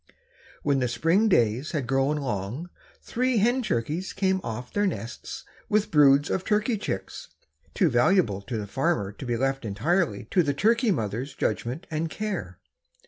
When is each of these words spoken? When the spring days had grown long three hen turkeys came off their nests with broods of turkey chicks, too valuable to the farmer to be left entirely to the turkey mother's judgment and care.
When 0.63 0.79
the 0.79 0.87
spring 0.87 1.29
days 1.29 1.73
had 1.73 1.85
grown 1.85 2.17
long 2.17 2.71
three 3.03 3.37
hen 3.37 3.61
turkeys 3.61 4.13
came 4.13 4.41
off 4.43 4.73
their 4.73 4.87
nests 4.87 5.43
with 5.69 5.91
broods 5.91 6.31
of 6.31 6.43
turkey 6.43 6.75
chicks, 6.79 7.29
too 7.75 7.87
valuable 7.87 8.41
to 8.41 8.57
the 8.57 8.65
farmer 8.65 9.11
to 9.11 9.25
be 9.27 9.37
left 9.37 9.63
entirely 9.63 10.23
to 10.31 10.41
the 10.41 10.55
turkey 10.55 10.89
mother's 10.89 11.35
judgment 11.35 11.85
and 11.91 12.09
care. 12.09 12.57